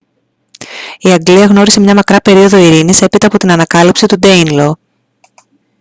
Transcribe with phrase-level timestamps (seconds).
[0.99, 4.77] η αγγλία γνώρισε μια μακρά περίοδο ειρήνης έπειτα από την ανακατάληψη του ντέινλο